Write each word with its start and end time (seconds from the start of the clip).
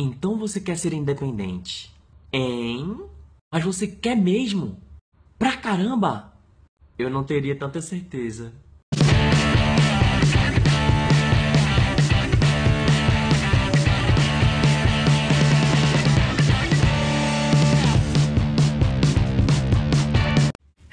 Então 0.00 0.38
você 0.38 0.60
quer 0.60 0.78
ser 0.78 0.92
independente? 0.92 1.92
Hein? 2.32 3.00
Mas 3.52 3.64
você 3.64 3.84
quer 3.84 4.14
mesmo? 4.14 4.80
Pra 5.36 5.56
caramba! 5.56 6.32
Eu 6.96 7.10
não 7.10 7.24
teria 7.24 7.58
tanta 7.58 7.80
certeza. 7.82 8.52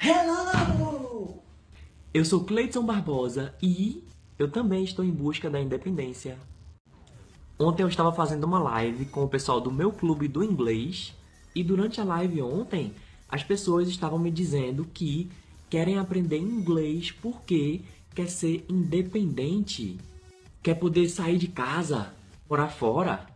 Hello! 0.02 1.40
Eu 2.12 2.24
sou 2.24 2.42
Cleiton 2.42 2.84
Barbosa 2.84 3.54
e 3.62 4.02
eu 4.36 4.50
também 4.50 4.82
estou 4.82 5.04
em 5.04 5.12
busca 5.12 5.48
da 5.48 5.60
independência. 5.60 6.36
Ontem 7.58 7.82
eu 7.82 7.88
estava 7.88 8.12
fazendo 8.12 8.44
uma 8.44 8.58
live 8.58 9.06
com 9.06 9.24
o 9.24 9.28
pessoal 9.28 9.62
do 9.62 9.72
meu 9.72 9.90
clube 9.90 10.28
do 10.28 10.44
inglês 10.44 11.14
e 11.54 11.62
durante 11.62 12.00
a 12.00 12.04
live 12.04 12.42
ontem 12.42 12.92
as 13.30 13.42
pessoas 13.42 13.88
estavam 13.88 14.18
me 14.18 14.30
dizendo 14.30 14.84
que 14.84 15.30
querem 15.70 15.98
aprender 15.98 16.36
inglês 16.36 17.10
porque 17.10 17.80
quer 18.14 18.28
ser 18.28 18.66
independente, 18.68 19.96
quer 20.62 20.74
poder 20.74 21.08
sair 21.08 21.38
de 21.38 21.48
casa, 21.48 22.12
morar 22.48 22.68
fora, 22.68 23.26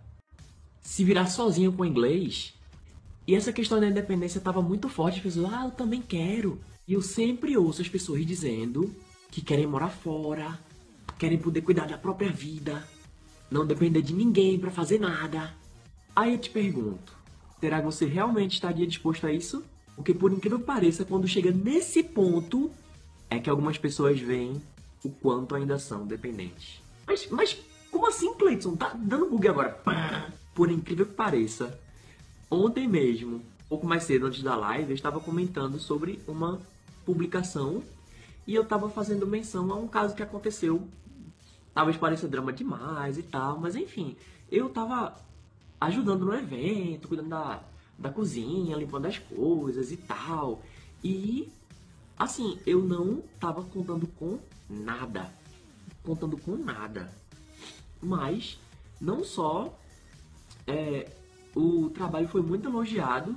se 0.82 1.02
virar 1.02 1.26
sozinho 1.26 1.72
com 1.72 1.84
inglês. 1.84 2.52
E 3.26 3.34
essa 3.34 3.54
questão 3.54 3.80
da 3.80 3.88
independência 3.88 4.38
estava 4.38 4.60
muito 4.60 4.86
forte, 4.88 5.16
as 5.16 5.22
pessoas, 5.22 5.50
ah, 5.52 5.64
eu 5.64 5.70
também 5.70 6.02
quero. 6.02 6.60
E 6.86 6.92
eu 6.92 7.00
sempre 7.00 7.56
ouço 7.56 7.80
as 7.80 7.88
pessoas 7.88 8.26
dizendo 8.26 8.94
que 9.30 9.40
querem 9.40 9.66
morar 9.66 9.88
fora, 9.88 10.58
querem 11.18 11.38
poder 11.38 11.62
cuidar 11.62 11.86
da 11.86 11.96
própria 11.96 12.30
vida, 12.30 12.86
não 13.50 13.66
depender 13.66 14.02
de 14.02 14.14
ninguém 14.14 14.58
para 14.58 14.70
fazer 14.70 14.98
nada. 14.98 15.52
Aí 16.14 16.32
eu 16.32 16.38
te 16.38 16.50
pergunto, 16.50 17.16
será 17.58 17.78
que 17.80 17.86
você 17.86 18.06
realmente 18.06 18.54
estaria 18.54 18.86
disposto 18.86 19.26
a 19.26 19.32
isso? 19.32 19.64
Porque 19.96 20.14
por 20.14 20.32
incrível 20.32 20.58
que 20.58 20.64
pareça, 20.64 21.04
quando 21.04 21.28
chega 21.28 21.50
nesse 21.50 22.02
ponto, 22.02 22.70
é 23.28 23.38
que 23.38 23.50
algumas 23.50 23.76
pessoas 23.76 24.18
veem 24.20 24.60
o 25.04 25.10
quanto 25.10 25.54
ainda 25.54 25.78
são 25.78 26.06
dependentes. 26.06 26.80
Mas, 27.06 27.26
mas 27.30 27.56
como 27.90 28.06
assim, 28.06 28.32
Cleiton? 28.34 28.76
Tá 28.76 28.94
dando 28.94 29.26
bug 29.26 29.48
agora. 29.48 29.80
Por 30.54 30.70
incrível 30.70 31.06
que 31.06 31.12
pareça, 31.12 31.78
ontem 32.50 32.88
mesmo, 32.88 33.42
pouco 33.68 33.86
mais 33.86 34.04
cedo 34.04 34.26
antes 34.26 34.42
da 34.42 34.56
live, 34.56 34.90
eu 34.90 34.94
estava 34.94 35.20
comentando 35.20 35.78
sobre 35.78 36.20
uma 36.26 36.60
publicação 37.04 37.82
e 38.46 38.54
eu 38.54 38.62
estava 38.62 38.88
fazendo 38.88 39.26
menção 39.26 39.70
a 39.72 39.76
um 39.76 39.88
caso 39.88 40.14
que 40.14 40.22
aconteceu. 40.22 40.86
Talvez 41.74 41.96
pareça 41.96 42.28
drama 42.28 42.52
demais 42.52 43.16
e 43.16 43.22
tal, 43.22 43.58
mas 43.58 43.76
enfim, 43.76 44.16
eu 44.50 44.66
estava 44.66 45.16
ajudando 45.80 46.26
no 46.26 46.34
evento, 46.34 47.08
cuidando 47.08 47.30
da, 47.30 47.62
da 47.98 48.10
cozinha, 48.10 48.76
limpando 48.76 49.06
as 49.06 49.18
coisas 49.18 49.92
e 49.92 49.96
tal. 49.96 50.62
E 51.02 51.48
assim, 52.18 52.58
eu 52.66 52.82
não 52.82 53.22
estava 53.34 53.62
contando 53.62 54.06
com 54.06 54.38
nada. 54.68 55.32
Contando 56.04 56.36
com 56.36 56.56
nada. 56.56 57.10
Mas 58.02 58.58
não 59.00 59.24
só 59.24 59.78
é, 60.66 61.10
o 61.54 61.90
trabalho 61.90 62.28
foi 62.28 62.42
muito 62.42 62.68
elogiado, 62.68 63.36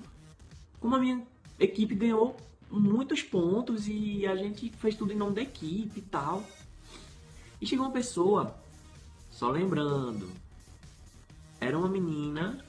como 0.79 0.95
a 0.95 0.99
minha 0.99 1.25
equipe 1.59 1.95
ganhou 1.95 2.35
muitos 2.69 3.21
pontos 3.21 3.87
e 3.87 4.25
a 4.25 4.35
gente 4.35 4.69
fez 4.77 4.95
tudo 4.95 5.13
em 5.13 5.15
nome 5.15 5.35
da 5.35 5.41
equipe 5.41 5.99
e 5.99 6.01
tal. 6.01 6.43
E 7.63 7.65
chegou 7.65 7.85
uma 7.85 7.93
pessoa, 7.93 8.53
só 9.31 9.49
lembrando, 9.49 10.29
era 11.61 11.79
uma 11.79 11.87
menina 11.87 12.59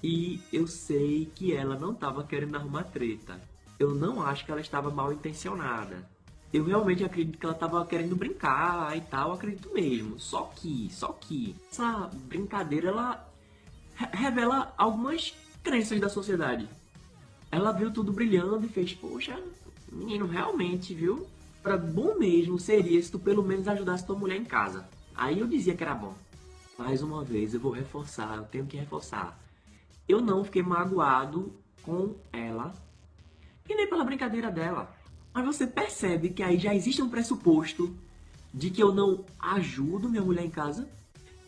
e 0.00 0.40
eu 0.52 0.68
sei 0.68 1.28
que 1.34 1.52
ela 1.52 1.76
não 1.76 1.90
estava 1.90 2.22
querendo 2.22 2.54
arrumar 2.54 2.84
treta. 2.84 3.40
Eu 3.76 3.92
não 3.92 4.22
acho 4.22 4.44
que 4.44 4.52
ela 4.52 4.60
estava 4.60 4.88
mal 4.88 5.12
intencionada. 5.12 6.08
Eu 6.52 6.64
realmente 6.64 7.02
acredito 7.02 7.36
que 7.36 7.44
ela 7.44 7.56
estava 7.56 7.84
querendo 7.86 8.14
brincar 8.14 8.96
e 8.96 9.00
tal, 9.00 9.32
acredito 9.32 9.74
mesmo. 9.74 10.16
Só 10.20 10.42
que, 10.54 10.88
só 10.92 11.08
que 11.08 11.56
essa 11.68 12.08
brincadeira 12.28 12.90
ela 12.90 13.28
revela 14.12 14.72
algumas 14.78 15.34
crenças 15.60 15.98
da 16.00 16.08
sociedade. 16.08 16.68
Ela 17.50 17.72
viu 17.72 17.92
tudo 17.92 18.12
brilhando 18.12 18.64
e 18.64 18.68
fez, 18.68 18.94
poxa, 18.94 19.42
menino, 19.90 20.24
realmente, 20.28 20.94
viu? 20.94 21.26
Para 21.64 21.76
bom 21.76 22.16
mesmo 22.16 22.60
seria 22.60 23.02
se 23.02 23.10
tu 23.10 23.18
pelo 23.18 23.42
menos 23.42 23.66
ajudasse 23.66 24.06
tua 24.06 24.16
mulher 24.16 24.36
em 24.36 24.44
casa. 24.44 24.88
Aí 25.16 25.40
eu 25.40 25.48
dizia 25.48 25.74
que 25.74 25.82
era 25.82 25.94
bom. 25.94 26.14
Mais 26.78 27.02
uma 27.02 27.24
vez, 27.24 27.54
eu 27.54 27.60
vou 27.60 27.72
reforçar, 27.72 28.36
eu 28.36 28.44
tenho 28.44 28.66
que 28.66 28.76
reforçar 28.76 29.36
eu 30.08 30.20
não 30.20 30.44
fiquei 30.44 30.62
magoado 30.62 31.52
com 31.82 32.14
ela 32.32 32.72
e 33.68 33.74
nem 33.74 33.88
pela 33.88 34.04
brincadeira 34.04 34.50
dela. 34.50 34.94
Mas 35.32 35.44
você 35.44 35.66
percebe 35.66 36.30
que 36.30 36.42
aí 36.42 36.58
já 36.58 36.74
existe 36.74 37.02
um 37.02 37.08
pressuposto 37.08 37.94
de 38.52 38.70
que 38.70 38.82
eu 38.82 38.94
não 38.94 39.24
ajudo 39.38 40.08
minha 40.08 40.22
mulher 40.22 40.44
em 40.44 40.50
casa. 40.50 40.88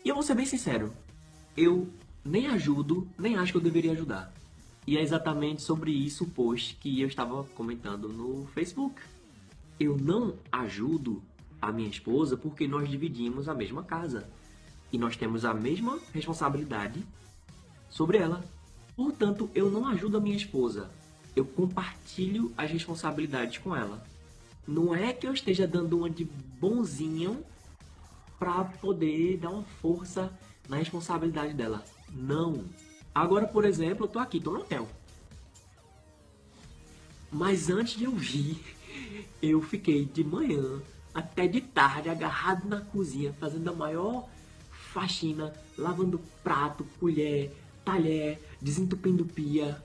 E 0.03 0.09
eu 0.09 0.15
vou 0.15 0.23
ser 0.23 0.35
bem 0.35 0.45
sincero, 0.45 0.91
eu 1.55 1.87
nem 2.23 2.47
ajudo, 2.47 3.07
nem 3.17 3.35
acho 3.35 3.51
que 3.51 3.57
eu 3.57 3.63
deveria 3.63 3.91
ajudar. 3.91 4.33
E 4.85 4.97
é 4.97 5.01
exatamente 5.01 5.61
sobre 5.61 5.91
isso 5.91 6.23
o 6.23 6.29
post 6.29 6.75
que 6.75 7.01
eu 7.01 7.07
estava 7.07 7.43
comentando 7.55 8.07
no 8.07 8.47
Facebook. 8.47 9.01
Eu 9.79 9.97
não 9.97 10.35
ajudo 10.51 11.21
a 11.61 11.71
minha 11.71 11.89
esposa 11.89 12.35
porque 12.35 12.67
nós 12.67 12.89
dividimos 12.89 13.47
a 13.47 13.53
mesma 13.53 13.83
casa. 13.83 14.29
E 14.91 14.97
nós 14.97 15.17
temos 15.17 15.45
a 15.45 15.53
mesma 15.53 15.99
responsabilidade 16.13 17.05
sobre 17.89 18.17
ela. 18.17 18.43
Portanto, 18.95 19.49
eu 19.53 19.69
não 19.69 19.87
ajudo 19.87 20.17
a 20.17 20.21
minha 20.21 20.35
esposa. 20.35 20.89
Eu 21.35 21.45
compartilho 21.45 22.51
as 22.57 22.71
responsabilidades 22.71 23.59
com 23.59 23.75
ela. 23.75 24.03
Não 24.67 24.95
é 24.95 25.13
que 25.13 25.27
eu 25.27 25.33
esteja 25.33 25.67
dando 25.67 25.97
uma 25.99 26.09
de 26.09 26.25
bonzinho 26.59 27.43
para 28.39 28.63
poder 28.65 29.37
dar 29.37 29.49
uma 29.49 29.63
força 29.81 30.31
na 30.67 30.77
responsabilidade 30.77 31.53
dela. 31.53 31.83
Não. 32.11 32.65
Agora, 33.13 33.47
por 33.47 33.65
exemplo, 33.65 34.05
eu 34.05 34.09
tô 34.09 34.19
aqui, 34.19 34.39
tô 34.39 34.51
no 34.51 34.59
hotel. 34.59 34.87
Mas 37.31 37.69
antes 37.69 37.97
de 37.97 38.05
eu 38.05 38.11
vir, 38.11 38.76
eu 39.41 39.61
fiquei 39.61 40.05
de 40.05 40.23
manhã 40.23 40.81
até 41.13 41.47
de 41.47 41.61
tarde 41.61 42.09
agarrado 42.09 42.67
na 42.67 42.81
cozinha, 42.81 43.33
fazendo 43.33 43.69
a 43.69 43.73
maior 43.73 44.27
faxina, 44.69 45.53
lavando 45.77 46.19
prato, 46.43 46.85
colher, 46.99 47.51
talher, 47.83 48.39
desentupindo 48.61 49.25
pia. 49.25 49.81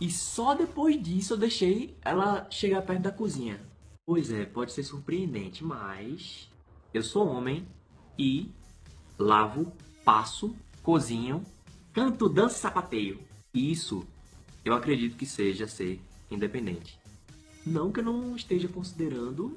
E 0.00 0.10
só 0.10 0.54
depois 0.54 1.02
disso 1.02 1.34
eu 1.34 1.38
deixei 1.38 1.96
ela 2.02 2.46
chegar 2.50 2.82
perto 2.82 3.02
da 3.02 3.10
cozinha. 3.10 3.60
Pois 4.04 4.30
é, 4.30 4.44
pode 4.44 4.72
ser 4.72 4.82
surpreendente, 4.82 5.64
mas 5.64 6.50
eu 6.92 7.02
sou 7.02 7.26
homem 7.26 7.66
e 8.18 8.50
lavo, 9.18 9.72
passo, 10.04 10.54
cozinho, 10.82 11.42
canto, 11.92 12.28
danço 12.28 12.56
e 12.56 12.58
sapateio. 12.58 13.20
Isso 13.54 14.06
eu 14.64 14.74
acredito 14.74 15.16
que 15.16 15.26
seja 15.26 15.66
ser 15.66 16.00
independente. 16.30 16.99
Não 17.64 17.92
que 17.92 18.00
eu 18.00 18.04
não 18.04 18.34
esteja 18.34 18.68
considerando 18.68 19.56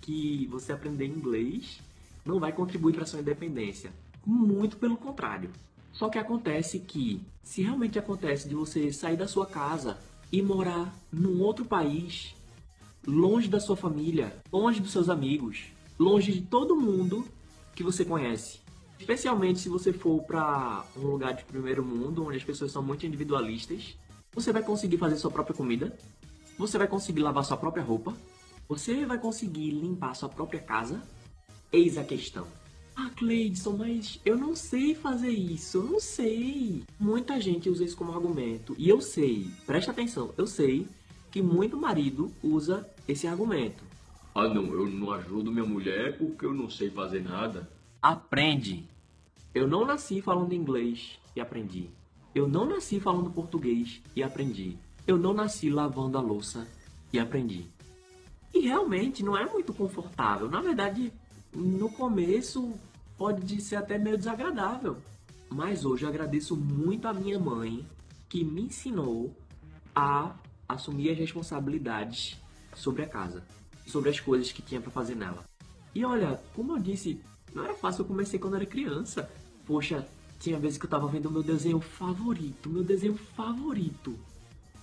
que 0.00 0.46
você 0.46 0.72
aprender 0.72 1.06
inglês 1.06 1.80
não 2.24 2.38
vai 2.38 2.52
contribuir 2.52 2.94
para 2.94 3.06
sua 3.06 3.20
independência. 3.20 3.92
Muito 4.24 4.76
pelo 4.76 4.96
contrário. 4.96 5.50
Só 5.92 6.08
que 6.08 6.18
acontece 6.18 6.78
que, 6.78 7.20
se 7.42 7.62
realmente 7.62 7.98
acontece 7.98 8.48
de 8.48 8.54
você 8.54 8.92
sair 8.92 9.16
da 9.16 9.28
sua 9.28 9.46
casa 9.46 9.98
e 10.30 10.40
morar 10.40 10.94
num 11.12 11.42
outro 11.42 11.64
país, 11.64 12.34
longe 13.06 13.48
da 13.48 13.60
sua 13.60 13.76
família, 13.76 14.36
longe 14.50 14.80
dos 14.80 14.92
seus 14.92 15.08
amigos, 15.08 15.64
longe 15.98 16.32
de 16.32 16.40
todo 16.42 16.76
mundo 16.76 17.26
que 17.74 17.82
você 17.82 18.04
conhece, 18.04 18.60
especialmente 18.98 19.58
se 19.58 19.68
você 19.68 19.92
for 19.92 20.22
para 20.22 20.84
um 20.96 21.08
lugar 21.08 21.34
de 21.34 21.44
primeiro 21.44 21.84
mundo, 21.84 22.24
onde 22.24 22.36
as 22.38 22.44
pessoas 22.44 22.72
são 22.72 22.82
muito 22.82 23.04
individualistas, 23.04 23.96
você 24.32 24.52
vai 24.52 24.62
conseguir 24.62 24.96
fazer 24.96 25.16
sua 25.16 25.30
própria 25.30 25.54
comida, 25.54 25.96
você 26.62 26.78
vai 26.78 26.86
conseguir 26.86 27.22
lavar 27.22 27.44
sua 27.44 27.56
própria 27.56 27.82
roupa, 27.82 28.14
você 28.68 29.04
vai 29.04 29.18
conseguir 29.18 29.72
limpar 29.72 30.14
sua 30.14 30.28
própria 30.28 30.60
casa. 30.60 31.02
Eis 31.72 31.98
a 31.98 32.04
questão. 32.04 32.46
Ah, 32.94 33.10
Cleidson, 33.16 33.76
mas 33.76 34.20
eu 34.24 34.36
não 34.36 34.54
sei 34.54 34.94
fazer 34.94 35.30
isso, 35.30 35.78
eu 35.78 35.82
não 35.82 35.98
sei. 35.98 36.84
Muita 37.00 37.40
gente 37.40 37.68
usa 37.68 37.84
isso 37.84 37.96
como 37.96 38.12
argumento. 38.12 38.76
E 38.78 38.88
eu 38.88 39.00
sei, 39.00 39.50
presta 39.66 39.90
atenção, 39.90 40.32
eu 40.36 40.46
sei 40.46 40.86
que 41.32 41.42
muito 41.42 41.76
marido 41.76 42.30
usa 42.42 42.88
esse 43.08 43.26
argumento. 43.26 43.82
Ah, 44.34 44.46
não, 44.46 44.66
eu 44.66 44.86
não 44.86 45.10
ajudo 45.10 45.50
minha 45.50 45.66
mulher 45.66 46.16
porque 46.16 46.46
eu 46.46 46.54
não 46.54 46.70
sei 46.70 46.90
fazer 46.90 47.24
nada. 47.24 47.68
Aprende. 48.00 48.84
Eu 49.52 49.66
não 49.66 49.84
nasci 49.84 50.22
falando 50.22 50.54
inglês 50.54 51.18
e 51.34 51.40
aprendi. 51.40 51.90
Eu 52.34 52.46
não 52.46 52.66
nasci 52.66 53.00
falando 53.00 53.30
português 53.30 54.00
e 54.14 54.22
aprendi. 54.22 54.78
Eu 55.06 55.18
não 55.18 55.34
nasci 55.34 55.68
lavando 55.68 56.16
a 56.16 56.20
louça 56.20 56.66
e 57.12 57.18
aprendi. 57.18 57.66
E 58.54 58.60
realmente 58.60 59.22
não 59.22 59.36
é 59.36 59.44
muito 59.44 59.72
confortável. 59.72 60.48
Na 60.48 60.60
verdade, 60.60 61.12
no 61.54 61.90
começo 61.90 62.72
pode 63.16 63.60
ser 63.60 63.76
até 63.76 63.98
meio 63.98 64.16
desagradável. 64.16 64.96
Mas 65.50 65.84
hoje 65.84 66.06
agradeço 66.06 66.56
muito 66.56 67.06
a 67.06 67.12
minha 67.12 67.38
mãe 67.38 67.86
que 68.28 68.44
me 68.44 68.62
ensinou 68.62 69.34
a 69.94 70.34
assumir 70.68 71.10
as 71.10 71.18
responsabilidades 71.18 72.40
sobre 72.74 73.02
a 73.02 73.08
casa, 73.08 73.44
sobre 73.86 74.08
as 74.08 74.18
coisas 74.20 74.52
que 74.52 74.62
tinha 74.62 74.80
para 74.80 74.90
fazer 74.90 75.14
nela. 75.14 75.44
E 75.94 76.04
olha, 76.04 76.40
como 76.54 76.72
eu 76.72 76.78
disse, 76.78 77.20
não 77.54 77.64
era 77.64 77.74
fácil, 77.74 78.02
eu 78.02 78.06
comecei 78.06 78.38
quando 78.38 78.56
era 78.56 78.64
criança. 78.64 79.30
Poxa, 79.66 80.06
tinha 80.40 80.58
vezes 80.58 80.78
que 80.78 80.86
eu 80.86 80.90
tava 80.90 81.06
vendo 81.06 81.30
meu 81.30 81.42
desenho 81.42 81.80
favorito, 81.80 82.70
meu 82.70 82.82
desenho 82.82 83.16
favorito. 83.16 84.18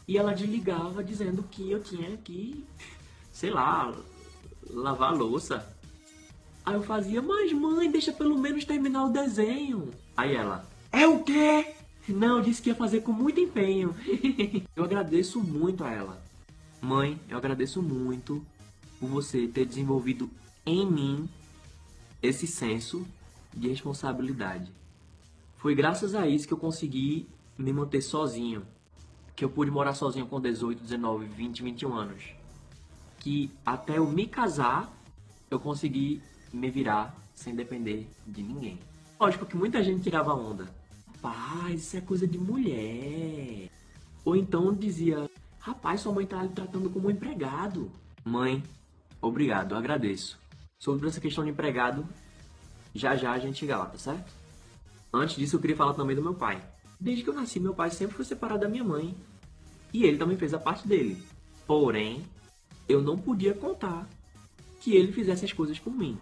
E 0.10 0.18
ela 0.18 0.34
desligava 0.34 1.04
dizendo 1.04 1.44
que 1.44 1.70
eu 1.70 1.84
tinha 1.84 2.18
que, 2.18 2.66
sei 3.32 3.52
lá, 3.52 3.94
lavar 4.68 5.14
a 5.14 5.16
louça. 5.16 5.72
Aí 6.66 6.74
eu 6.74 6.82
fazia, 6.82 7.22
mas 7.22 7.54
mãe, 7.54 7.92
deixa 7.92 8.12
pelo 8.12 8.36
menos 8.36 8.66
terminar 8.66 9.06
o 9.06 9.12
desenho. 9.12 9.92
Aí 10.18 10.34
ela, 10.34 10.68
é 10.92 11.06
o 11.06 11.24
quê? 11.24 11.76
Não, 12.08 12.42
disse 12.42 12.60
que 12.60 12.70
ia 12.70 12.76
fazer 12.76 13.02
com 13.02 13.12
muito 13.12 13.40
empenho. 13.40 13.96
eu 14.76 14.84
agradeço 14.84 15.40
muito 15.42 15.84
a 15.84 15.92
ela. 15.92 16.20
Mãe, 16.82 17.22
eu 17.30 17.38
agradeço 17.38 17.80
muito 17.80 18.44
por 19.00 19.10
você 19.10 19.48
ter 19.48 19.64
desenvolvido 19.64 20.28
em 20.66 20.90
mim 20.90 21.30
esse 22.20 22.48
senso 22.48 23.06
de 23.54 23.68
responsabilidade. 23.68 24.72
Foi 25.58 25.76
graças 25.76 26.16
a 26.16 26.28
isso 26.28 26.48
que 26.48 26.54
eu 26.56 26.58
consegui 26.58 27.28
me 27.56 27.72
manter 27.72 28.02
sozinho, 28.02 28.66
que 29.40 29.46
eu 29.46 29.50
pude 29.50 29.72
morar 29.72 29.94
sozinho 29.94 30.26
com 30.26 30.42
18, 30.42 30.84
19, 30.84 31.26
20, 31.28 31.64
21 31.64 31.94
anos. 31.94 32.24
Que 33.20 33.50
até 33.66 33.98
eu 33.98 34.06
me 34.06 34.28
casar, 34.28 34.92
eu 35.50 35.58
consegui 35.58 36.22
me 36.52 36.70
virar 36.70 37.16
sem 37.34 37.56
depender 37.56 38.10
de 38.28 38.44
ninguém. 38.44 38.78
Lógico 39.18 39.46
que 39.46 39.56
muita 39.56 39.82
gente 39.82 40.04
tirava 40.04 40.34
onda. 40.34 40.68
Rapaz, 41.08 41.80
isso 41.80 41.96
é 41.96 42.02
coisa 42.02 42.28
de 42.28 42.38
mulher. 42.38 43.70
Ou 44.26 44.36
então 44.36 44.74
dizia, 44.74 45.30
rapaz, 45.58 46.02
sua 46.02 46.12
mãe 46.12 46.26
tá 46.26 46.44
lhe 46.44 46.50
tratando 46.50 46.90
como 46.90 47.08
um 47.08 47.12
empregado. 47.12 47.90
Mãe, 48.26 48.62
obrigado, 49.22 49.74
agradeço. 49.74 50.38
Sobre 50.78 51.08
essa 51.08 51.22
questão 51.22 51.46
de 51.46 51.52
empregado, 51.52 52.06
já 52.94 53.16
já 53.16 53.32
a 53.32 53.40
gente 53.40 53.60
chega 53.60 53.78
lá, 53.78 53.86
tá 53.86 53.98
certo? 53.98 54.34
Antes 55.14 55.38
disso, 55.38 55.56
eu 55.56 55.62
queria 55.62 55.78
falar 55.78 55.94
também 55.94 56.14
do 56.14 56.22
meu 56.22 56.34
pai. 56.34 56.62
Desde 57.00 57.24
que 57.24 57.30
eu 57.30 57.34
nasci, 57.34 57.58
meu 57.58 57.74
pai 57.74 57.90
sempre 57.90 58.18
foi 58.18 58.26
separado 58.26 58.60
da 58.60 58.68
minha 58.68 58.84
mãe. 58.84 59.16
E 59.94 60.04
ele 60.04 60.18
também 60.18 60.38
fez 60.38 60.54
a 60.54 60.60
parte 60.60 60.88
dele. 60.88 61.22
Porém, 61.66 62.24
eu 62.88 63.02
não 63.02 63.18
podia 63.18 63.54
contar 63.54 64.08
que 64.80 64.96
ele 64.96 65.12
fizesse 65.12 65.46
as 65.46 65.54
coisas 65.54 65.80
por 65.80 65.94
mim. 65.94 66.18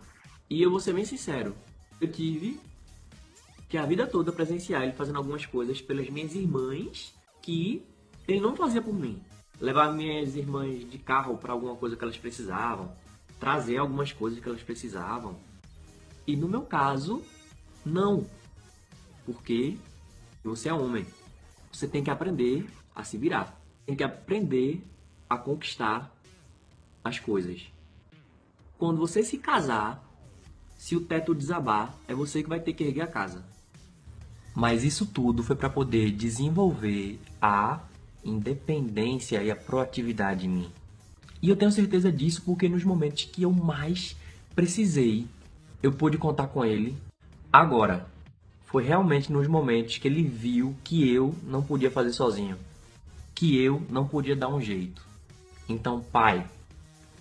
E 0.50 0.62
eu 0.62 0.70
vou 0.70 0.80
ser 0.80 0.94
bem 0.94 1.06
sincero, 1.06 1.56
eu 2.00 2.12
tive 2.12 2.60
que 3.70 3.78
a 3.78 3.86
vida 3.86 4.08
toda 4.08 4.32
presenciar 4.32 4.84
ele 4.84 4.94
fazendo 4.94 5.18
algumas 5.18 5.46
coisas 5.46 5.82
pelas 5.82 6.10
minhas 6.10 6.36
irmãs 6.36 7.14
que 7.42 7.84
ele 8.28 8.40
não 8.40 8.56
fazia 8.56 8.82
por 8.82 8.94
mim. 8.94 9.22
Levar 9.60 9.92
minhas 9.94 10.36
irmãs 10.36 10.90
de 10.90 10.98
carro 10.98 11.38
para 11.38 11.52
alguma 11.52 11.76
coisa 11.76 11.96
que 11.96 12.04
elas 12.04 12.18
precisavam, 12.18 12.96
trazer 13.40 13.78
algumas 13.78 14.12
coisas 14.12 14.40
que 14.40 14.48
elas 14.48 14.62
precisavam. 14.62 15.38
E 16.26 16.36
no 16.36 16.48
meu 16.48 16.62
caso, 16.62 17.24
não. 17.86 18.26
Porque 19.26 19.78
você 20.44 20.70
é 20.70 20.74
homem. 20.74 21.06
Você 21.72 21.88
tem 21.88 22.04
que 22.04 22.10
aprender 22.10 22.66
a 22.98 23.04
se 23.04 23.16
virar. 23.18 23.62
Tem 23.86 23.96
que 23.96 24.04
aprender 24.04 24.84
a 25.30 25.38
conquistar 25.38 26.12
as 27.04 27.20
coisas. 27.20 27.72
Quando 28.78 28.98
você 28.98 29.24
se 29.24 29.38
casar, 29.38 30.04
se 30.78 30.96
o 30.96 31.02
teto 31.02 31.36
desabar, 31.36 31.96
é 32.08 32.16
você 32.16 32.42
que 32.42 32.50
vai 32.50 32.60
ter 32.60 32.74
que 32.74 32.84
erguer 32.84 33.02
a 33.02 33.08
casa. 33.08 33.46
Mas 34.56 34.84
isso 34.84 35.06
tudo 35.06 35.44
foi 35.44 35.56
para 35.56 35.70
poder 35.70 36.12
desenvolver 36.12 37.20
a 37.40 37.80
independência 38.26 39.44
e 39.44 39.52
a 39.52 39.56
proatividade 39.56 40.48
em 40.48 40.50
mim. 40.50 40.72
E 41.42 41.50
eu 41.50 41.56
tenho 41.56 41.72
certeza 41.72 42.12
disso 42.12 42.42
porque 42.44 42.68
nos 42.68 42.84
momentos 42.84 43.26
que 43.26 43.44
eu 43.44 43.52
mais 43.52 44.16
precisei, 44.56 45.28
eu 45.84 45.92
pude 45.92 46.18
contar 46.18 46.48
com 46.48 46.66
ele. 46.66 46.98
Agora, 47.54 48.08
foi 48.66 48.84
realmente 48.84 49.32
nos 49.32 49.48
momentos 49.48 49.98
que 49.98 50.08
ele 50.08 50.24
viu 50.24 50.76
que 50.84 51.08
eu 51.08 51.36
não 51.44 51.62
podia 51.62 51.92
fazer 51.92 52.12
sozinho, 52.12 52.58
que 53.38 53.56
eu 53.64 53.84
não 53.88 54.08
podia 54.08 54.36
dar 54.36 54.48
um 54.48 54.60
jeito. 54.60 55.06
Então, 55.70 56.02
pai, 56.02 56.44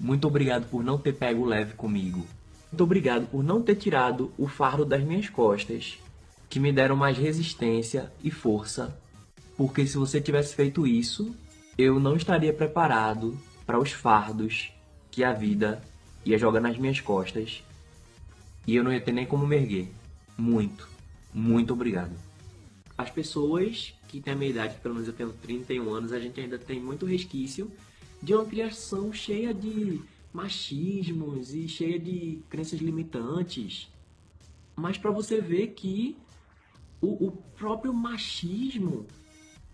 muito 0.01 0.27
obrigado 0.27 0.67
por 0.71 0.83
não 0.83 0.97
ter 0.97 1.13
pego 1.13 1.45
leve 1.45 1.75
comigo. 1.75 2.27
Muito 2.73 2.85
obrigado 2.85 3.27
por 3.27 3.45
não 3.45 3.61
ter 3.61 3.75
tirado 3.75 4.33
o 4.39 4.49
fardo 4.49 4.87
das 4.87 5.05
minhas 5.05 5.29
costas 5.29 5.99
que 6.49 6.59
me 6.59 6.73
deram 6.73 6.97
mais 6.97 7.19
resistência 7.19 8.11
e 8.25 8.31
força, 8.31 8.99
porque 9.59 9.87
se 9.87 9.99
você 9.99 10.19
tivesse 10.19 10.55
feito 10.55 10.87
isso, 10.87 11.37
eu 11.77 12.01
não 12.01 12.17
estaria 12.17 12.53
preparado 12.53 13.39
para 13.67 13.79
os 13.79 13.93
fardos 13.93 14.73
que 15.11 15.23
a 15.23 15.35
vida 15.35 15.83
ia 16.25 16.39
jogar 16.39 16.61
nas 16.61 16.79
minhas 16.79 16.99
costas 16.99 17.63
e 18.67 18.75
eu 18.75 18.83
não 18.83 18.91
ia 18.91 19.03
ter 19.03 19.13
nem 19.13 19.27
como 19.27 19.47
me 19.47 19.57
erguer. 19.57 19.93
Muito, 20.39 20.89
muito 21.35 21.75
obrigado. 21.75 22.13
As 22.97 23.11
pessoas 23.11 23.95
que 24.09 24.21
têm 24.21 24.33
a 24.33 24.37
minha 24.37 24.51
idade, 24.51 24.79
pelo 24.81 24.95
menos 24.95 25.09
eu 25.09 25.15
tenho 25.15 25.33
31 25.33 25.93
anos, 25.93 26.13
a 26.13 26.19
gente 26.19 26.41
ainda 26.41 26.59
tem 26.59 26.81
muito 26.81 27.05
resquício 27.05 27.71
de 28.23 28.35
uma 28.35 28.45
criação 28.45 29.13
cheia 29.13 29.53
de 29.53 30.01
machismos 30.33 31.55
e 31.55 31.69
cheia 31.69 31.99
de 31.99 32.41
crenças 32.49 32.81
limitantes. 32.81 33.89
Mas 34.75 34.97
para 34.97 35.11
você 35.11 35.41
ver 35.41 35.69
que 35.69 36.17
o, 37.01 37.27
o 37.27 37.33
próprio 37.57 37.93
machismo 37.93 39.07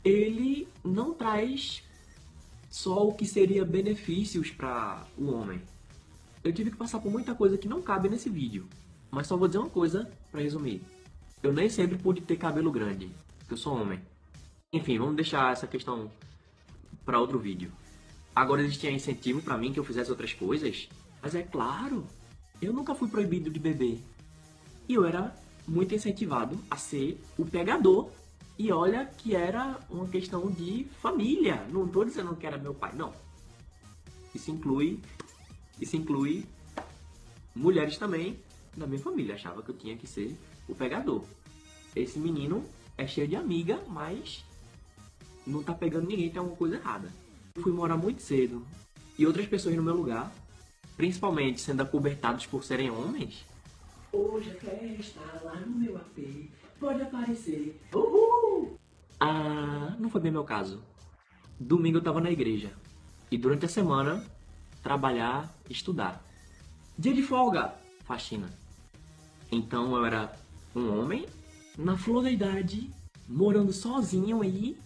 ele 0.05 0.67
não 0.85 1.15
traz 1.15 1.83
só 2.69 3.07
o 3.07 3.15
que 3.15 3.27
seria 3.27 3.65
benefícios 3.65 4.51
para 4.51 5.07
o 5.17 5.31
homem. 5.31 5.61
Eu 6.43 6.53
tive 6.53 6.71
que 6.71 6.77
passar 6.77 6.99
por 6.99 7.13
muita 7.13 7.35
coisa 7.35 7.57
que 7.57 7.69
não 7.69 7.81
cabe 7.81 8.09
nesse 8.09 8.29
vídeo, 8.29 8.67
mas 9.11 9.27
só 9.27 9.37
vou 9.37 9.47
dizer 9.47 9.59
uma 9.59 9.71
coisa 9.71 10.11
para 10.31 10.41
resumir. 10.41 10.83
Eu 11.43 11.53
nem 11.53 11.69
sempre 11.69 11.99
pude 11.99 12.21
ter 12.21 12.37
cabelo 12.37 12.71
grande, 12.71 13.11
porque 13.39 13.55
eu 13.55 13.59
sou 13.59 13.75
homem. 13.75 14.01
Enfim, 14.73 14.97
vamos 14.99 15.17
deixar 15.17 15.53
essa 15.53 15.67
questão 15.67 16.09
para 17.05 17.19
outro 17.19 17.39
vídeo. 17.39 17.73
Agora 18.35 18.63
existia 18.63 18.93
incentivo 18.93 19.43
para 19.43 19.59
mim 19.59 19.73
que 19.73 19.81
eu 19.81 19.85
fizesse 19.85 20.11
outras 20.11 20.33
coisas, 20.33 20.89
mas 21.21 21.35
é 21.35 21.43
claro, 21.43 22.07
eu 22.61 22.73
nunca 22.73 22.95
fui 22.95 23.09
proibido 23.09 23.51
de 23.51 23.59
beber. 23.59 24.01
E 24.89 24.95
eu 24.95 25.05
era 25.05 25.35
muito 25.67 25.95
incentivado 25.95 26.57
a 26.71 26.77
ser 26.77 27.21
o 27.37 27.45
pegador. 27.45 28.09
E 28.57 28.71
olha 28.71 29.07
que 29.07 29.35
era 29.35 29.81
uma 29.91 30.07
questão 30.07 30.49
de 30.49 30.87
família. 31.01 31.67
Não 31.71 31.87
estou 31.87 32.05
dizendo 32.05 32.37
que 32.37 32.47
era 32.47 32.57
meu 32.57 32.73
pai, 32.73 32.93
não. 32.95 33.13
Isso 34.33 34.51
inclui, 34.51 35.01
isso 35.81 35.97
inclui 35.97 36.47
mulheres 37.55 37.99
também 37.99 38.39
da 38.77 38.87
minha 38.87 39.01
família. 39.01 39.35
Achava 39.35 39.63
que 39.63 39.71
eu 39.71 39.77
tinha 39.77 39.97
que 39.97 40.07
ser 40.07 40.37
o 40.69 40.75
pegador. 40.75 41.25
Esse 41.95 42.19
menino 42.19 42.65
é 42.97 43.07
cheio 43.07 43.29
de 43.29 43.37
amiga, 43.37 43.83
mas 43.89 44.45
não 45.47 45.63
tá 45.63 45.75
pegando 45.75 46.09
ninguém, 46.09 46.31
tem 46.31 46.39
alguma 46.39 46.57
coisa 46.57 46.77
errada. 46.77 47.13
Eu 47.55 47.63
fui 47.63 47.73
morar 47.73 47.97
muito 47.97 48.23
cedo 48.23 48.65
e 49.19 49.27
outras 49.27 49.47
pessoas 49.47 49.75
no 49.77 49.83
meu 49.83 49.95
lugar, 49.95 50.33
principalmente 50.97 51.61
sendo 51.61 51.83
acobertados 51.83 52.47
por 52.47 52.65
serem 52.65 52.91
homens, 52.91 53.45
Hoje 54.13 54.51
a 54.51 54.55
festa 54.61 55.21
lá 55.43 55.59
no 55.61 55.75
meu 55.75 55.97
AP 55.97 56.51
pode 56.79 57.01
aparecer. 57.01 57.81
Uhul! 57.95 58.79
Ah, 59.19 59.97
não 59.99 60.11
foi 60.11 60.21
bem 60.21 60.31
meu 60.31 60.45
caso. 60.45 60.83
Domingo 61.59 61.97
eu 61.97 62.03
tava 62.03 62.21
na 62.21 62.31
igreja. 62.31 62.71
E 63.31 63.39
durante 63.39 63.65
a 63.65 63.69
semana, 63.71 64.23
trabalhar, 64.83 65.51
estudar. 65.71 66.23
Dia 66.99 67.15
de 67.15 67.23
folga, 67.23 67.75
faxina. 68.05 68.51
Então 69.53 69.95
eu 69.95 70.07
era 70.07 70.35
um 70.75 70.99
homem 70.99 71.27
na 71.77 71.95
flor 71.95 72.23
da 72.23 72.31
idade, 72.31 72.91
morando 73.29 73.71
sozinho 73.71 74.41
aí, 74.41 74.79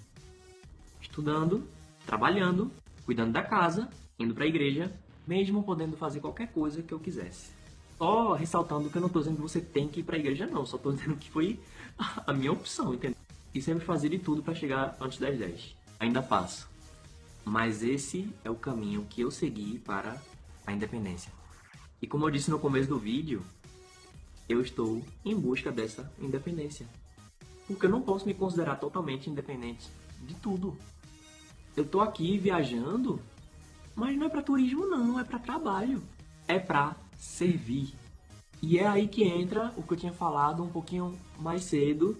estudando, 1.01 1.69
trabalhando, 2.05 2.73
cuidando 3.05 3.33
da 3.33 3.45
casa, 3.45 3.89
indo 4.19 4.35
pra 4.35 4.45
igreja, 4.45 4.93
mesmo 5.25 5.63
podendo 5.63 5.97
fazer 5.97 6.19
qualquer 6.19 6.49
coisa 6.49 6.83
que 6.83 6.93
eu 6.93 6.99
quisesse. 6.99 7.53
Só 7.97 8.33
ressaltando 8.33 8.91
que 8.91 8.97
eu 8.97 9.01
não 9.01 9.07
estou 9.07 9.23
dizendo 9.23 9.37
que 9.37 9.43
você 9.43 9.61
tem 9.61 9.87
que 9.87 10.01
ir 10.01 10.03
para 10.03 10.17
a 10.17 10.19
igreja, 10.19 10.47
não. 10.47 10.67
Só 10.67 10.77
estou 10.77 10.93
dizendo 10.93 11.17
que 11.17 11.31
foi 11.31 11.61
a 12.27 12.33
minha 12.33 12.51
opção, 12.51 12.93
entendeu? 12.93 13.17
E 13.55 13.63
sempre 13.63 13.85
fazer 13.85 14.09
de 14.09 14.19
tudo 14.19 14.43
para 14.43 14.53
chegar 14.53 14.97
antes 15.01 15.19
das 15.19 15.39
10. 15.39 15.77
Ainda 16.01 16.21
faço. 16.23 16.69
Mas 17.45 17.85
esse 17.85 18.29
é 18.45 18.51
o 18.51 18.57
caminho 18.57 19.07
que 19.09 19.21
eu 19.21 19.31
segui 19.31 19.79
para 19.79 20.21
a 20.67 20.73
independência. 20.73 21.33
E 22.03 22.07
como 22.07 22.27
eu 22.27 22.31
disse 22.31 22.51
no 22.51 22.59
começo 22.59 22.89
do 22.89 22.99
vídeo, 22.99 23.43
eu 24.49 24.61
estou 24.61 25.03
em 25.25 25.35
busca 25.35 25.73
dessa 25.73 26.11
independência. 26.21 26.87
Porque 27.67 27.87
eu 27.87 27.91
não 27.91 28.01
posso 28.01 28.27
me 28.27 28.35
considerar 28.35 28.77
totalmente 28.77 29.29
independente 29.29 29.89
de 30.23 30.35
tudo. 30.35 30.77
Eu 31.77 31.85
estou 31.85 32.01
aqui 32.01 32.39
viajando, 32.39 33.21
mas 33.95 34.17
não 34.17 34.27
é 34.27 34.29
para 34.29 34.43
turismo 34.43 34.87
não, 34.87 35.19
é 35.19 35.25
para 35.25 35.39
trabalho. 35.39 36.03
É 36.47 36.59
para 36.59 36.97
servir. 37.19 37.93
E 38.63 38.79
é 38.79 38.87
aí 38.87 39.09
que 39.09 39.25
entra 39.25 39.73
o 39.77 39.83
que 39.83 39.93
eu 39.93 39.97
tinha 39.97 40.13
falado 40.13 40.63
um 40.63 40.69
pouquinho 40.69 41.19
mais 41.39 41.65
cedo 41.65 42.17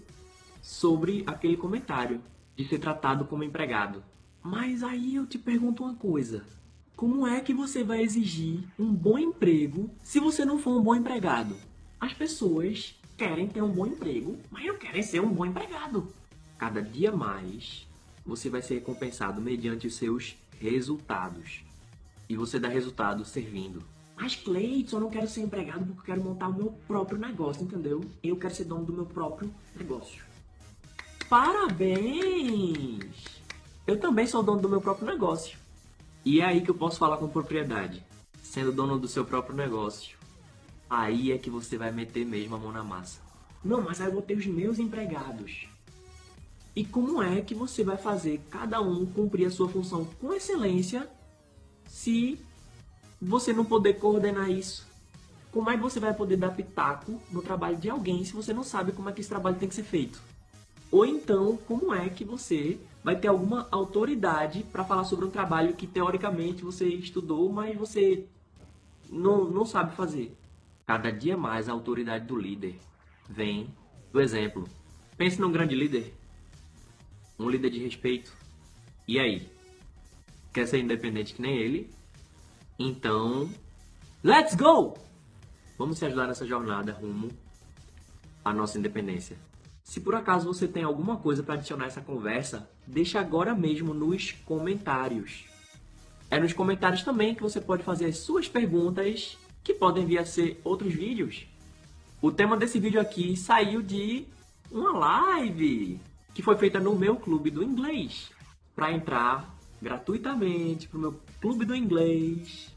sobre 0.61 1.23
aquele 1.27 1.57
comentário 1.57 2.21
de 2.57 2.67
ser 2.69 2.79
tratado 2.79 3.25
como 3.25 3.45
empregado. 3.45 4.03
Mas 4.43 4.83
aí 4.83 5.15
eu 5.15 5.27
te 5.27 5.39
pergunto 5.39 5.85
uma 5.85 5.95
coisa: 5.95 6.45
como 6.97 7.27
é 7.27 7.41
que 7.41 7.55
você 7.55 7.85
vai 7.85 8.03
exigir 8.03 8.65
um 8.79 8.93
bom 8.93 9.19
emprego 9.19 9.91
se 10.03 10.19
você 10.19 10.45
não 10.45 10.59
for 10.59 10.79
um 10.79 10.83
bom 10.83 10.95
empregado? 10.95 11.57
As 12.01 12.13
pessoas 12.13 12.95
querem 13.17 13.49
ter 13.49 13.63
um 13.63 13.73
bom 13.73 13.87
emprego, 13.87 14.39
mas 14.51 14.67
não 14.67 14.77
querem 14.77 15.03
ser 15.03 15.21
um 15.21 15.33
bom 15.33 15.47
empregado. 15.47 16.13
Cada 16.59 16.83
dia 16.83 17.11
mais 17.11 17.87
você 18.25 18.51
vai 18.51 18.61
ser 18.61 18.75
recompensado 18.75 19.41
mediante 19.41 19.87
os 19.87 19.95
seus 19.95 20.37
resultados. 20.61 21.65
E 22.29 22.37
você 22.37 22.59
dá 22.59 22.69
resultado 22.69 23.25
servindo. 23.25 23.83
Mas 24.17 24.35
Cleiton, 24.35 24.97
eu 24.97 25.01
não 25.01 25.11
quero 25.11 25.29
ser 25.29 25.43
empregado 25.43 25.85
porque 25.87 26.01
eu 26.01 26.17
quero 26.17 26.25
montar 26.25 26.49
o 26.49 26.55
meu 26.55 26.73
próprio 26.87 27.19
negócio, 27.19 27.63
entendeu? 27.63 28.03
Eu 28.23 28.37
quero 28.37 28.55
ser 28.55 28.65
dono 28.65 28.85
do 28.85 28.93
meu 28.93 29.07
próprio 29.07 29.53
negócio. 29.77 30.25
Parabéns! 31.29 33.05
Eu 33.87 34.01
também 34.01 34.27
sou 34.27 34.43
dono 34.43 34.61
do 34.61 34.69
meu 34.69 34.81
próprio 34.81 35.07
negócio. 35.07 35.59
E 36.25 36.41
é 36.41 36.45
aí 36.45 36.61
que 36.61 36.71
eu 36.71 36.75
posso 36.75 36.99
falar 36.99 37.19
com 37.19 37.29
propriedade. 37.29 38.03
Sendo 38.43 38.73
dono 38.73 38.99
do 38.99 39.07
seu 39.07 39.25
próprio 39.25 39.55
negócio, 39.55 40.16
aí 40.89 41.33
é 41.33 41.39
que 41.39 41.51
você 41.51 41.77
vai 41.77 41.91
meter 41.91 42.25
mesmo 42.25 42.55
a 42.55 42.59
mão 42.59 42.73
na 42.73 42.83
massa. 42.83 43.21
Não, 43.65 43.81
mas 43.81 44.01
aí 44.01 44.07
eu 44.07 44.13
vou 44.13 44.23
ter 44.23 44.37
os 44.37 44.47
meus 44.47 44.79
empregados. 44.79 45.67
E 46.75 46.85
como 46.85 47.23
é 47.23 47.41
que 47.41 47.55
você 47.55 47.83
vai 47.83 47.97
fazer 47.97 48.41
cada 48.51 48.81
um 48.81 49.07
cumprir 49.07 49.47
a 49.47 49.51
sua 49.51 49.69
função 49.69 50.05
com 50.21 50.33
excelência 50.33 51.09
se 51.87 52.39
você 53.21 53.53
não 53.53 53.65
poder 53.65 53.95
coordenar 53.95 54.51
isso? 54.51 54.87
Como 55.51 55.71
é 55.71 55.77
que 55.77 55.83
você 55.83 55.99
vai 55.99 56.13
poder 56.13 56.37
dar 56.37 56.51
pitaco 56.51 57.19
no 57.33 57.41
trabalho 57.41 57.79
de 57.79 57.89
alguém 57.89 58.25
se 58.25 58.35
você 58.35 58.53
não 58.53 58.63
sabe 58.63 58.93
como 58.93 59.09
é 59.09 59.13
que 59.13 59.21
esse 59.21 59.29
trabalho 59.31 59.57
tem 59.57 59.69
que 59.69 59.75
ser 59.75 59.85
feito? 59.85 60.21
Ou 60.91 61.05
então, 61.05 61.57
como 61.67 61.95
é 61.95 62.09
que 62.11 62.25
você 62.25 62.79
vai 63.03 63.17
ter 63.17 63.29
alguma 63.29 63.67
autoridade 63.71 64.63
para 64.65 64.85
falar 64.85 65.05
sobre 65.05 65.25
um 65.25 65.31
trabalho 65.31 65.75
que 65.75 65.87
teoricamente 65.87 66.63
você 66.63 66.87
estudou, 66.87 67.51
mas 67.51 67.77
você 67.77 68.27
não, 69.09 69.45
não 69.45 69.65
sabe 69.65 69.97
fazer? 69.97 70.37
Cada 70.87 71.11
dia 71.11 71.37
mais 71.37 71.69
a 71.69 71.73
autoridade 71.73 72.27
do 72.27 72.37
líder 72.37 72.79
vem 73.29 73.75
do 74.13 74.21
exemplo. 74.21 74.69
Pense 75.17 75.41
num 75.41 75.51
grande 75.51 75.75
líder 75.75 76.15
um 77.39 77.51
líder 77.51 77.71
de 77.71 77.79
respeito. 77.79 78.33
E 79.07 79.19
aí? 79.19 79.49
Quer 80.53 80.67
ser 80.67 80.79
independente 80.79 81.35
que 81.35 81.43
nem 81.43 81.57
ele? 81.59 81.91
Então, 82.79 83.51
let's 84.23 84.55
go! 84.55 84.97
Vamos 85.79 85.99
se 85.99 86.07
ajudar 86.07 86.27
nessa 86.27 86.47
jornada 86.47 86.93
rumo 86.93 87.31
à 88.45 88.53
nossa 88.53 88.79
independência. 88.79 89.37
Se 89.85 90.01
por 90.01 90.15
acaso 90.15 90.47
você 90.47 90.67
tem 90.67 90.83
alguma 90.83 91.19
coisa 91.19 91.43
para 91.43 91.55
adicionar 91.55 91.87
essa 91.87 92.01
conversa, 92.01 92.71
deixa 92.87 93.21
agora 93.21 93.55
mesmo 93.55 93.93
nos 93.93 94.33
comentários. 94.33 95.45
É 96.31 96.41
nos 96.41 96.53
comentários 96.53 97.03
também 97.03 97.35
que 97.35 97.43
você 97.43 97.61
pode 97.61 97.83
fazer 97.83 98.07
as 98.07 98.19
suas 98.19 98.49
perguntas, 98.49 99.39
que 99.67 99.75
podem 99.75 100.07
vir 100.07 100.19
a 100.19 100.25
ser 100.25 100.61
outros 100.63 100.95
vídeos. 100.95 101.45
O 102.23 102.31
tema 102.31 102.57
desse 102.57 102.79
vídeo 102.79 103.01
aqui 103.01 103.37
saiu 103.37 103.83
de 103.83 104.25
uma 104.71 104.97
live 104.97 106.01
que 106.33 106.41
foi 106.41 106.57
feita 106.57 106.79
no 106.79 106.95
meu 106.95 107.17
clube 107.17 107.51
do 107.51 107.65
inglês. 107.65 108.31
Para 108.77 108.93
entrar 108.93 109.53
gratuitamente 109.83 110.87
pro 110.87 111.01
meu 111.01 111.21
clube 111.41 111.65
do 111.65 111.75
inglês, 111.75 112.73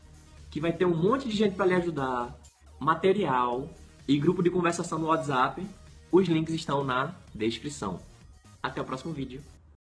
que 0.49 0.59
vai 0.59 0.73
ter 0.73 0.85
um 0.85 0.97
monte 0.97 1.29
de 1.29 1.35
gente 1.35 1.55
para 1.55 1.67
lhe 1.67 1.75
ajudar, 1.75 2.35
material 2.79 3.69
e 4.07 4.17
grupo 4.17 4.41
de 4.41 4.49
conversação 4.49 4.97
no 4.97 5.09
WhatsApp. 5.09 5.63
Os 6.11 6.27
links 6.27 6.55
estão 6.55 6.83
na 6.83 7.13
descrição. 7.35 7.99
Até 8.63 8.81
o 8.81 8.85
próximo 8.85 9.13
vídeo. 9.13 9.43